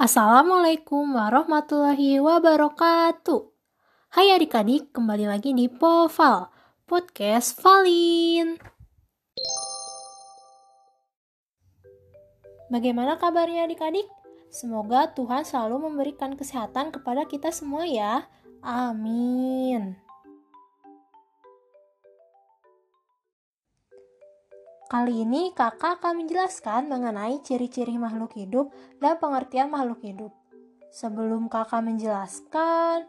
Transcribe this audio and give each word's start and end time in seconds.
Assalamualaikum 0.00 1.12
warahmatullahi 1.12 2.24
wabarakatuh. 2.24 3.52
Hai 4.16 4.32
adik-adik, 4.32 4.96
kembali 4.96 5.28
lagi 5.28 5.52
di 5.52 5.68
Poval, 5.68 6.48
podcast 6.88 7.60
Valin. 7.60 8.56
Bagaimana 12.72 13.20
kabarnya 13.20 13.68
adik-adik? 13.68 14.08
Semoga 14.48 15.12
Tuhan 15.12 15.44
selalu 15.44 15.92
memberikan 15.92 16.32
kesehatan 16.32 16.96
kepada 16.96 17.28
kita 17.28 17.52
semua 17.52 17.84
ya. 17.84 18.24
Amin. 18.64 20.00
Kali 24.90 25.22
ini 25.22 25.54
kakak 25.54 26.02
akan 26.02 26.26
menjelaskan 26.26 26.90
mengenai 26.90 27.38
ciri-ciri 27.46 27.94
makhluk 27.94 28.34
hidup 28.34 28.74
dan 28.98 29.22
pengertian 29.22 29.70
makhluk 29.70 30.02
hidup. 30.02 30.34
Sebelum 30.90 31.46
kakak 31.46 31.86
menjelaskan, 31.86 33.06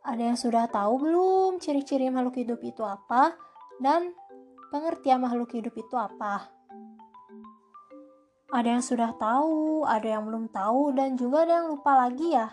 ada 0.00 0.22
yang 0.24 0.40
sudah 0.40 0.64
tahu 0.72 1.04
belum 1.04 1.60
ciri-ciri 1.60 2.08
makhluk 2.08 2.40
hidup 2.40 2.64
itu 2.64 2.80
apa 2.88 3.36
dan 3.84 4.16
pengertian 4.72 5.20
makhluk 5.20 5.52
hidup 5.52 5.76
itu 5.76 5.92
apa? 5.92 6.48
Ada 8.48 8.80
yang 8.80 8.84
sudah 8.84 9.12
tahu, 9.20 9.84
ada 9.84 10.08
yang 10.08 10.24
belum 10.24 10.48
tahu, 10.48 10.96
dan 10.96 11.20
juga 11.20 11.44
ada 11.44 11.60
yang 11.60 11.68
lupa 11.68 12.00
lagi 12.00 12.32
ya. 12.32 12.48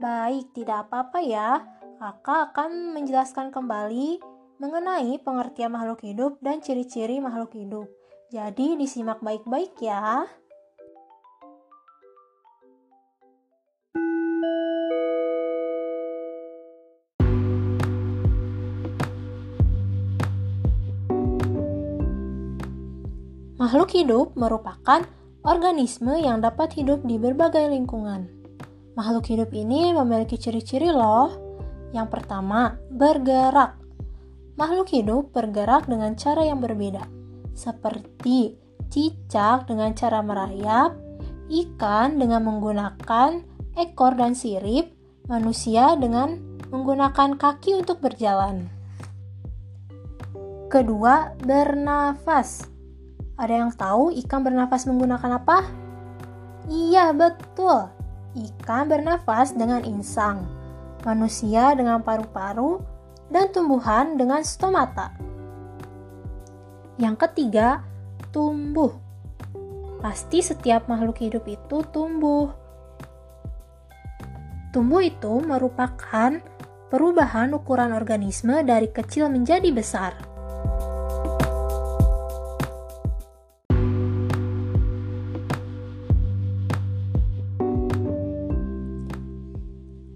Baik, 0.00 0.56
tidak 0.56 0.88
apa-apa 0.88 1.20
ya. 1.20 1.60
Kakak 2.00 2.56
akan 2.56 2.96
menjelaskan 2.96 3.52
kembali 3.52 4.39
mengenai 4.60 5.16
pengertian 5.24 5.72
makhluk 5.72 6.04
hidup 6.04 6.36
dan 6.44 6.60
ciri-ciri 6.60 7.16
makhluk 7.16 7.56
hidup. 7.56 7.88
Jadi 8.28 8.76
disimak 8.76 9.24
baik-baik 9.24 9.72
ya. 9.80 10.28
Makhluk 23.56 23.96
hidup 23.96 24.36
merupakan 24.36 25.08
organisme 25.40 26.20
yang 26.20 26.44
dapat 26.44 26.76
hidup 26.76 27.00
di 27.08 27.16
berbagai 27.16 27.64
lingkungan. 27.64 28.28
Makhluk 28.92 29.24
hidup 29.32 29.56
ini 29.56 29.96
memiliki 29.96 30.36
ciri-ciri 30.36 30.92
loh. 30.92 31.32
Yang 31.96 32.08
pertama, 32.12 32.76
bergerak. 32.92 33.79
Makhluk 34.58 34.90
hidup 34.90 35.30
bergerak 35.30 35.86
dengan 35.86 36.14
cara 36.18 36.46
yang 36.46 36.58
berbeda, 36.58 37.06
seperti 37.54 38.56
cicak 38.90 39.70
dengan 39.70 39.94
cara 39.94 40.24
merayap, 40.24 40.98
ikan 41.50 42.18
dengan 42.18 42.46
menggunakan 42.46 43.42
ekor 43.78 44.12
dan 44.18 44.34
sirip, 44.34 44.90
manusia 45.30 45.94
dengan 45.94 46.38
menggunakan 46.70 47.38
kaki 47.38 47.78
untuk 47.78 48.02
berjalan. 48.02 48.66
Kedua, 50.70 51.34
bernafas. 51.42 52.66
Ada 53.34 53.54
yang 53.66 53.72
tahu 53.74 54.14
ikan 54.22 54.46
bernafas 54.46 54.86
menggunakan 54.86 55.42
apa? 55.42 55.66
Iya, 56.70 57.10
betul. 57.10 57.90
Ikan 58.38 58.86
bernafas 58.86 59.50
dengan 59.50 59.82
insang, 59.82 60.46
manusia 61.02 61.74
dengan 61.74 61.98
paru-paru, 62.06 62.78
dan 63.30 63.48
tumbuhan 63.54 64.18
dengan 64.18 64.42
stomata. 64.42 65.14
Yang 67.00 67.16
ketiga, 67.26 67.80
tumbuh. 68.34 68.92
Pasti 70.02 70.42
setiap 70.44 70.90
makhluk 70.90 71.22
hidup 71.22 71.46
itu 71.48 71.80
tumbuh. 71.94 72.50
Tumbuh 74.74 75.02
itu 75.02 75.40
merupakan 75.40 76.42
perubahan 76.90 77.54
ukuran 77.54 77.94
organisme 77.94 78.66
dari 78.66 78.90
kecil 78.90 79.30
menjadi 79.30 79.70
besar. 79.70 80.12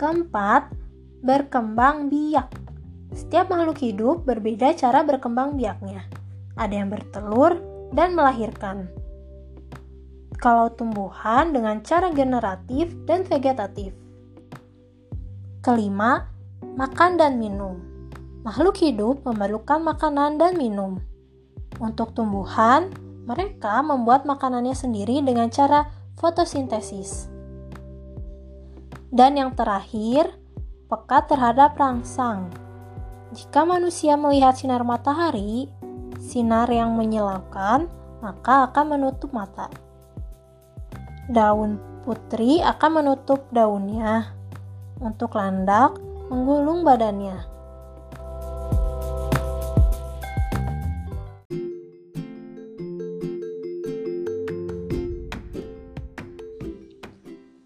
Keempat, 0.00 0.74
berkembang 1.22 2.10
biak. 2.10 2.61
Setiap 3.12 3.52
makhluk 3.52 3.76
hidup 3.84 4.24
berbeda 4.24 4.72
cara 4.72 5.04
berkembang 5.04 5.60
biaknya. 5.60 6.08
Ada 6.56 6.74
yang 6.80 6.88
bertelur 6.88 7.60
dan 7.92 8.16
melahirkan. 8.16 8.88
Kalau 10.40 10.72
tumbuhan 10.72 11.52
dengan 11.52 11.84
cara 11.84 12.08
generatif 12.10 12.90
dan 13.04 13.22
vegetatif. 13.28 13.92
Kelima, 15.62 16.26
makan 16.74 17.20
dan 17.20 17.38
minum. 17.38 17.78
Makhluk 18.42 18.80
hidup 18.82 19.22
memerlukan 19.22 19.78
makanan 19.78 20.40
dan 20.40 20.58
minum. 20.58 20.98
Untuk 21.78 22.16
tumbuhan, 22.18 22.90
mereka 23.22 23.78
membuat 23.86 24.26
makanannya 24.26 24.74
sendiri 24.74 25.22
dengan 25.22 25.46
cara 25.46 25.86
fotosintesis. 26.18 27.30
Dan 29.12 29.38
yang 29.38 29.54
terakhir, 29.54 30.34
pekat 30.90 31.30
terhadap 31.30 31.78
rangsang. 31.78 32.61
Jika 33.32 33.64
manusia 33.64 34.12
melihat 34.20 34.52
sinar 34.60 34.84
matahari, 34.84 35.64
sinar 36.20 36.68
yang 36.68 36.92
menyilaukan, 37.00 37.88
maka 38.20 38.68
akan 38.68 38.92
menutup 38.92 39.32
mata. 39.32 39.72
Daun 41.32 41.80
putri 42.04 42.60
akan 42.60 43.00
menutup 43.00 43.48
daunnya. 43.48 44.36
Untuk 45.00 45.32
landak, 45.32 45.96
menggulung 46.28 46.84
badannya. 46.84 47.48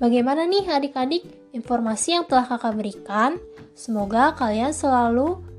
Bagaimana 0.00 0.48
nih 0.48 0.64
adik-adik 0.64 1.52
informasi 1.52 2.16
yang 2.16 2.24
telah 2.24 2.48
kakak 2.48 2.72
berikan? 2.72 3.36
Semoga 3.76 4.32
kalian 4.32 4.72
selalu 4.72 5.49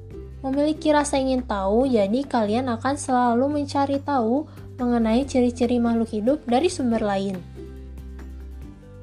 memiliki 0.41 0.89
rasa 0.93 1.17
ingin 1.17 1.45
tahu, 1.45 1.89
jadi 1.89 2.25
kalian 2.25 2.69
akan 2.69 2.97
selalu 2.97 3.61
mencari 3.61 3.97
tahu 4.01 4.45
mengenai 4.81 5.25
ciri-ciri 5.25 5.77
makhluk 5.77 6.09
hidup 6.09 6.39
dari 6.49 6.69
sumber 6.69 7.01
lain. 7.01 7.37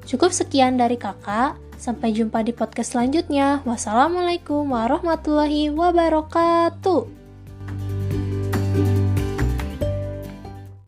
Cukup 0.03 0.35
sekian 0.35 0.75
dari 0.75 0.99
kakak, 0.99 1.55
sampai 1.79 2.11
jumpa 2.11 2.43
di 2.43 2.51
podcast 2.51 2.95
selanjutnya. 2.97 3.63
Wassalamualaikum 3.63 4.67
warahmatullahi 4.67 5.71
wabarakatuh. 5.71 7.18